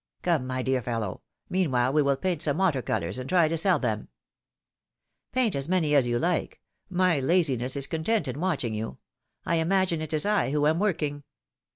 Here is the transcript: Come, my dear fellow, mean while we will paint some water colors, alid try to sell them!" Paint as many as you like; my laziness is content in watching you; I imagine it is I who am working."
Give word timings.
Come, 0.23 0.47
my 0.47 0.63
dear 0.63 0.81
fellow, 0.81 1.21
mean 1.47 1.69
while 1.69 1.93
we 1.93 2.01
will 2.01 2.17
paint 2.17 2.41
some 2.41 2.57
water 2.57 2.81
colors, 2.81 3.19
alid 3.19 3.29
try 3.29 3.47
to 3.47 3.55
sell 3.55 3.77
them!" 3.77 4.07
Paint 5.31 5.55
as 5.55 5.69
many 5.69 5.93
as 5.93 6.07
you 6.07 6.17
like; 6.17 6.59
my 6.89 7.19
laziness 7.19 7.75
is 7.75 7.85
content 7.85 8.27
in 8.27 8.39
watching 8.41 8.73
you; 8.73 8.97
I 9.45 9.57
imagine 9.57 10.01
it 10.01 10.11
is 10.11 10.25
I 10.25 10.49
who 10.49 10.65
am 10.65 10.79
working." 10.79 11.21